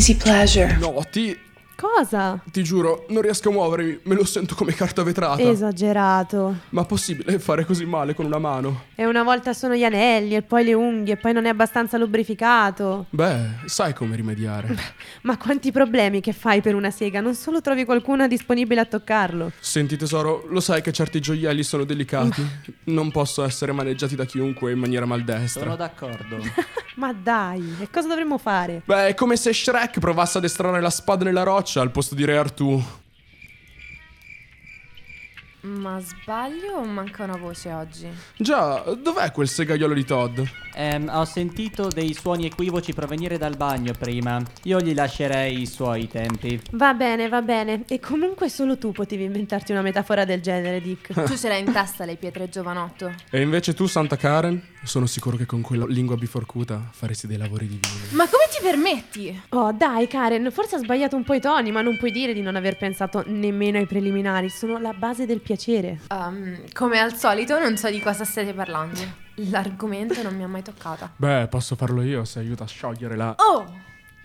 [0.00, 0.74] easy pleasure.
[0.80, 1.36] No, ti...
[1.80, 2.38] Cosa?
[2.44, 5.40] Ti giuro, non riesco a muovermi, me lo sento come carta vetrata.
[5.40, 6.56] Esagerato.
[6.70, 8.82] Ma possibile fare così male con una mano?
[8.94, 11.96] E una volta sono gli anelli e poi le unghie e poi non è abbastanza
[11.96, 13.06] lubrificato.
[13.08, 14.76] Beh, sai come rimediare.
[15.22, 17.22] Ma quanti problemi che fai per una sega?
[17.22, 19.52] Non solo trovi qualcuno disponibile a toccarlo.
[19.58, 22.48] Senti tesoro, lo sai che certi gioielli sono delicati.
[22.90, 25.62] Non possono essere maneggiati da chiunque in maniera maldestra.
[25.62, 26.38] Sono d'accordo.
[26.96, 28.82] Ma dai, e cosa dovremmo fare?
[28.84, 32.24] Beh, è come se Shrek provasse ad estrarre la spada nella roccia al posto di
[32.24, 32.82] Re Artù.
[35.62, 38.08] Ma sbaglio o manca una voce oggi?
[38.36, 40.40] Già, dov'è quel segaiolo di Todd?
[40.74, 44.40] Ehm, ho sentito dei suoni equivoci provenire dal bagno prima.
[44.64, 46.60] Io gli lascerei i suoi tempi.
[46.72, 47.82] Va bene, va bene.
[47.88, 51.12] E comunque solo tu potevi inventarti una metafora del genere, Dick.
[51.30, 53.12] Tu ce l'hai in testa le pietre giovanotto.
[53.30, 54.60] E invece tu, Santa Karen?
[54.82, 58.08] Sono sicuro che con quella lingua biforcuta faresti dei lavori divini.
[58.12, 59.42] Ma come ti permetti?
[59.50, 62.40] Oh, dai, Karen, forse ha sbagliato un po' i toni, ma non puoi dire di
[62.40, 64.48] non aver pensato nemmeno ai preliminari.
[64.48, 65.98] Sono la base del piacere.
[66.10, 69.00] Um, come al solito non so di cosa state parlando.
[69.34, 71.10] L'argomento non mi ha mai toccata.
[71.16, 73.34] Beh, posso farlo io se aiuta a sciogliere la...
[73.36, 73.66] Oh!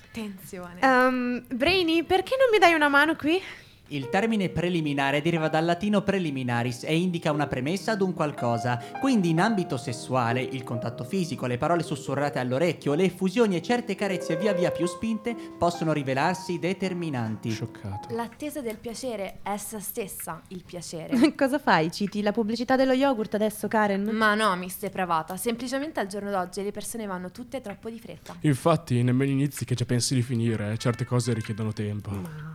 [0.08, 0.80] Attenzione.
[0.81, 3.42] Um, Brainy, perché non mi dai una mano qui?
[3.89, 8.81] Il termine preliminare deriva dal latino preliminaris e indica una premessa ad un qualcosa.
[9.00, 13.94] Quindi in ambito sessuale, il contatto fisico, le parole sussurrate all'orecchio, le effusioni e certe
[13.94, 17.52] carezze via via più spinte possono rivelarsi determinanti.
[17.52, 18.16] Scioccato.
[18.16, 21.36] L'attesa del piacere è essa stessa il piacere.
[21.38, 21.91] Cosa fai?
[21.91, 24.03] Citi la pubblicità dello yogurt adesso, Karen?
[24.03, 25.38] Ma no, mi stai pravata.
[25.38, 28.36] Semplicemente al giorno d'oggi le persone vanno tutte troppo di fretta.
[28.41, 32.09] Infatti, nemmeno inizi che già pensi di finire, certe cose richiedono tempo.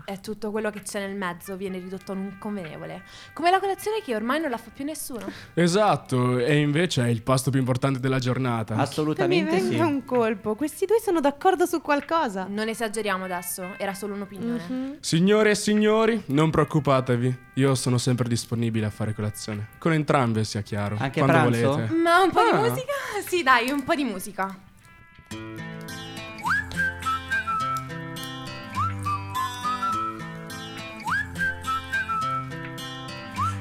[0.05, 3.03] È tutto quello che c'è nel mezzo viene ridotto a un inconvenevole.
[3.35, 5.31] Come la colazione che ormai non la fa più nessuno.
[5.55, 8.75] Esatto, e invece è il pasto più importante della giornata.
[8.75, 9.91] Mi Assolutamente venga sì.
[9.91, 10.55] un colpo.
[10.55, 12.47] Questi due sono d'accordo su qualcosa.
[12.48, 14.63] Non esageriamo adesso, era solo un'opinione.
[14.67, 14.97] Mhm.
[15.01, 19.69] Signore e signori, non preoccupatevi, io sono sempre disponibile a fare colazione.
[19.79, 20.97] Con entrambe, sia chiaro.
[20.98, 21.70] Anche quando pranzo?
[21.73, 21.92] volete.
[21.95, 22.51] Ma un po' Ah.
[22.63, 22.92] di musica?
[23.27, 24.57] Sì, dai, un po' di musica.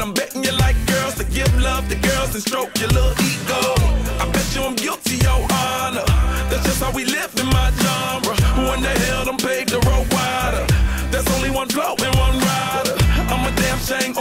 [0.00, 3.12] and I'm betting you like girls to give love to girls and stroke your little
[3.20, 3.60] ego.
[4.16, 6.04] I bet you I'm guilty, your honor.
[6.48, 8.34] That's just how we live in my genre.
[8.56, 10.64] Who in the hell done paved the road wider?
[11.10, 12.96] There's only one flow and one rider.
[13.28, 14.14] I'm a damn shame,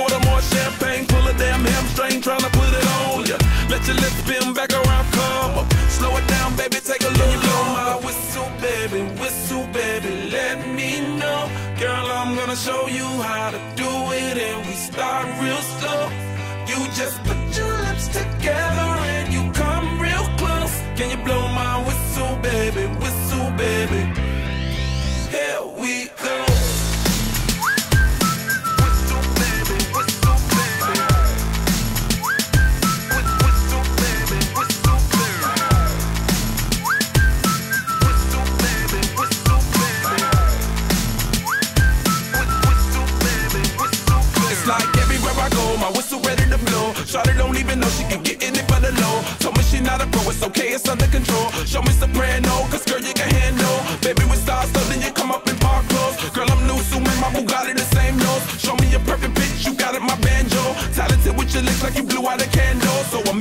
[48.39, 49.21] know she can get in it for the low.
[49.39, 51.49] Told me she not a pro, it's okay, it's under control.
[51.65, 53.79] Show me soprano, cause girl, you can handle.
[54.01, 56.29] Baby, with stars, so then you come up in park clothes.
[56.31, 58.43] Girl, I'm new, so my Bugatti the same nose.
[58.59, 60.61] Show me a perfect bitch, you got it, my banjo.
[60.93, 63.03] Talented with your lips like you blew out a candle.
[63.11, 63.39] So I'm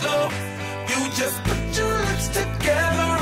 [0.00, 0.30] slow.
[0.90, 3.17] You just put your lips together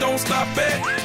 [0.00, 0.99] don't stop it.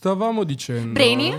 [0.00, 0.94] Stavamo dicendo.
[0.94, 1.36] Brainy?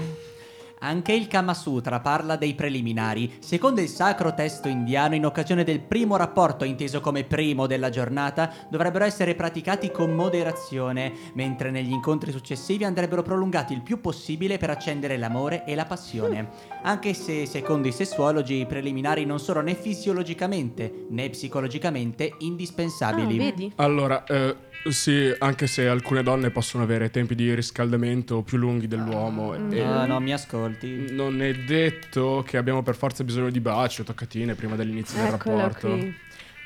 [0.83, 3.33] Anche il Kama Sutra parla dei preliminari.
[3.39, 8.51] Secondo il sacro testo indiano, in occasione del primo rapporto, inteso come primo della giornata,
[8.67, 14.71] dovrebbero essere praticati con moderazione, mentre negli incontri successivi andrebbero prolungati il più possibile per
[14.71, 16.49] accendere l'amore e la passione.
[16.81, 23.37] Anche se, secondo i sessuologi, i preliminari non sono né fisiologicamente né psicologicamente Ah, indispensabili.
[23.37, 23.71] vedi?
[23.75, 24.55] Allora, eh,
[24.89, 29.53] sì, anche se alcune donne possono avere tempi di riscaldamento più lunghi dell'uomo.
[29.69, 30.33] e Ah, no, mi
[30.71, 31.11] ascolti.
[31.13, 35.33] Non è detto che abbiamo per forza bisogno di baci o toccatine prima dell'inizio del
[35.33, 35.89] Eccolo rapporto.
[35.89, 36.15] qui.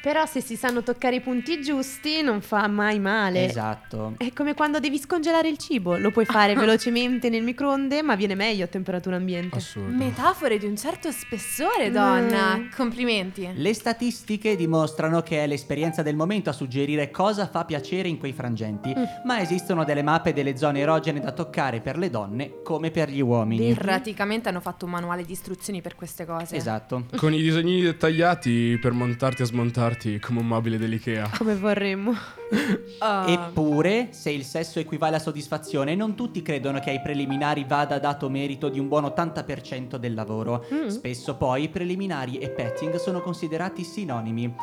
[0.06, 3.44] Però se si sanno toccare i punti giusti non fa mai male.
[3.44, 4.14] Esatto.
[4.18, 8.36] È come quando devi scongelare il cibo, lo puoi fare velocemente nel microonde, ma viene
[8.36, 9.58] meglio a temperatura ambiente.
[9.58, 9.98] Assurdo.
[9.98, 12.56] Metafore di un certo spessore, donna.
[12.56, 12.70] Mm.
[12.76, 13.50] Complimenti.
[13.52, 18.32] Le statistiche dimostrano che è l'esperienza del momento a suggerire cosa fa piacere in quei
[18.32, 18.94] frangenti,
[19.24, 23.22] ma esistono delle mappe delle zone erogene da toccare per le donne come per gli
[23.22, 23.74] uomini.
[23.74, 26.56] Praticamente hanno fatto un manuale di istruzioni per queste cose.
[26.56, 27.06] Esatto.
[27.16, 31.32] Con i disegnini dettagliati per montarti e smontarti come un mobile dell'Ikea.
[31.38, 32.14] Come vorremmo.
[33.00, 33.26] Ah.
[33.30, 38.30] Eppure, se il sesso equivale a soddisfazione, non tutti credono che ai preliminari vada dato
[38.30, 40.66] merito di un buon 80% del lavoro.
[40.74, 40.88] Mm.
[40.88, 44.54] Spesso poi preliminari e petting sono considerati sinonimi.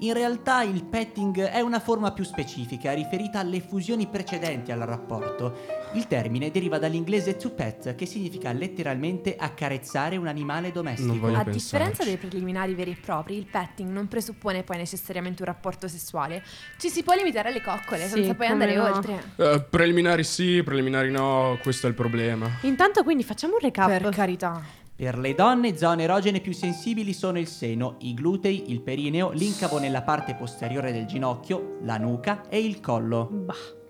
[0.00, 5.84] In realtà il petting è una forma più specifica, riferita alle fusioni precedenti al rapporto.
[5.94, 11.08] Il termine deriva dall'inglese to pet, che significa letteralmente accarezzare un animale domestico.
[11.08, 11.60] Non voglio A pensarci.
[11.62, 16.42] differenza dei preliminari veri e propri, il petting non presuppone poi necessariamente un rapporto sessuale.
[16.76, 18.84] Ci si può limitare alle coccole Sì, senza poi andare no.
[18.84, 19.22] oltre.
[19.36, 22.50] Eh, preliminari sì, preliminari no, questo è il problema.
[22.62, 23.88] Intanto quindi facciamo un recap.
[23.88, 24.84] Per carità.
[24.96, 29.78] Per le donne, zone erogene più sensibili sono il seno, i glutei, il perineo, l'incavo
[29.78, 33.28] nella parte posteriore del ginocchio, la nuca e il collo.
[33.30, 33.85] Bah.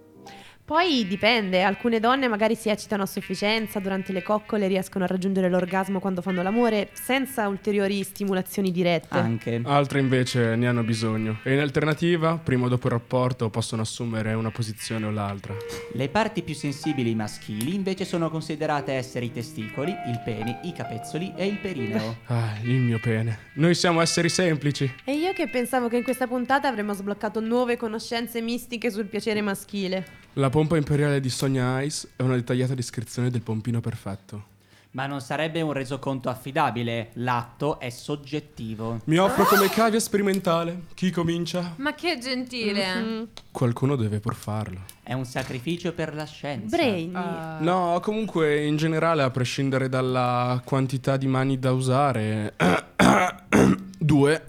[0.67, 5.49] Poi dipende, alcune donne magari si eccitano a sufficienza durante le coccole, riescono a raggiungere
[5.49, 9.17] l'orgasmo quando fanno l'amore senza ulteriori stimolazioni dirette.
[9.17, 9.61] Anche.
[9.63, 11.39] Altre invece ne hanno bisogno.
[11.45, 15.55] E in alternativa, prima o dopo il rapporto, possono assumere una posizione o l'altra.
[15.93, 21.33] Le parti più sensibili maschili invece sono considerate essere i testicoli, il pene, i capezzoli
[21.37, 22.15] e il perineo.
[22.27, 23.39] Ah, il mio pene.
[23.55, 24.93] Noi siamo esseri semplici.
[25.05, 29.41] E io che pensavo che in questa puntata avremmo sbloccato nuove conoscenze mistiche sul piacere
[29.43, 30.25] maschile.
[30.39, 34.55] La pompa imperiale di Sonia Ice è una dettagliata descrizione del pompino perfetto.
[34.91, 39.01] Ma non sarebbe un resoconto affidabile, l'atto è soggettivo.
[39.05, 40.83] Mi offro come cavia sperimentale.
[40.93, 41.73] Chi comincia?
[41.77, 42.97] Ma che gentile.
[42.97, 43.23] Mm.
[43.51, 44.81] Qualcuno deve pur farlo.
[45.03, 46.77] È un sacrificio per la scienza.
[46.77, 47.15] Brainy.
[47.15, 47.57] Ah.
[47.61, 52.55] No, comunque in generale, a prescindere dalla quantità di mani da usare,
[53.99, 54.45] due,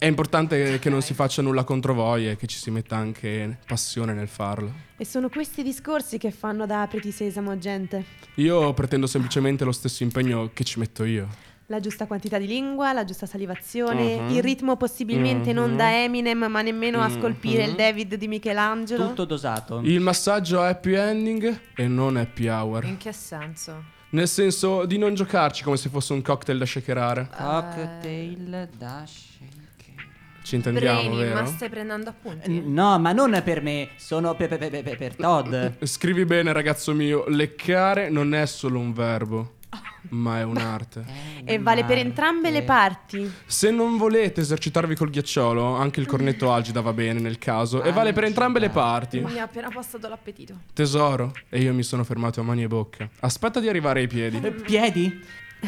[0.00, 3.58] è importante che non si faccia nulla contro voi e che ci si metta anche
[3.66, 4.72] passione nel farlo.
[4.96, 8.02] E sono questi discorsi che fanno da apriti sesamo, gente.
[8.36, 11.28] Io pretendo semplicemente lo stesso impegno che ci metto io.
[11.66, 14.30] La giusta quantità di lingua, la giusta salivazione, Mhm.
[14.34, 15.76] il ritmo possibilmente non Mhm.
[15.76, 17.18] da Eminem, ma nemmeno a Mhm.
[17.18, 19.06] scolpire il David di Michelangelo.
[19.08, 19.80] Tutto dosato.
[19.84, 22.84] Il massaggio happy ending e non happy hour.
[22.84, 23.84] In che senso?
[24.12, 27.28] Nel senso di non giocarci come se fosse un cocktail da shakerare.
[27.36, 29.59] Cocktail da shake.
[30.50, 31.34] Ci intendiamo, Brainy, vero?
[31.42, 32.60] ma stai prendendo appunti?
[32.66, 35.54] No, ma non per me, sono per, per- per- per- per Todd.
[35.84, 37.24] Scrivi bene, ragazzo mio.
[37.28, 39.58] Leccare non è solo un verbo,
[40.08, 41.04] ma è un'arte.
[41.44, 43.30] E vale per entrambe le parti.
[43.46, 47.84] Se non volete esercitarvi col ghiacciolo, anche il cornetto algida va bene nel caso.
[47.84, 49.20] E vale per entrambe le parti.
[49.20, 50.54] Mi ha appena passato l'appetito.
[50.72, 51.32] Tesoro.
[51.48, 53.08] E io mi sono fermato a mani e bocca.
[53.20, 54.40] Aspetta di arrivare ai piedi.
[54.42, 55.24] Eh, Piedi?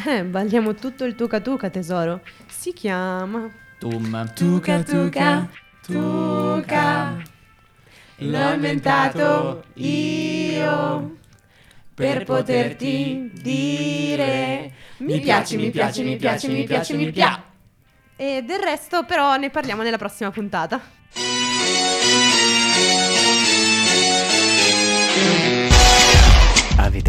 [0.07, 2.19] Eh, balliamo tutto il tuca tuca, tesoro.
[2.47, 3.49] Si chiama
[3.83, 4.31] Tum.
[4.33, 5.49] Tuca tuca
[5.85, 7.21] tuca.
[8.15, 11.17] L'ho inventato io.
[11.93, 17.41] per poterti dire mi piaci, mi piaci, mi piaci, mi piaci, mi piaci.
[18.15, 20.79] E del resto però ne parliamo nella prossima puntata.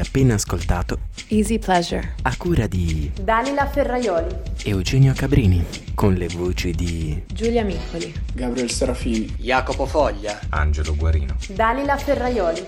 [0.04, 2.14] Appena ascoltato Easy Pleasure.
[2.22, 4.34] a cura di Dalila Ferraioli,
[4.64, 9.34] Eugenio Cabrini con le voci di Giulia Miccoli, Gabriel Serafini.
[9.38, 10.38] Jacopo Foglia.
[10.50, 11.36] Angelo Guarino.
[11.48, 12.62] Dalila Ferraioli,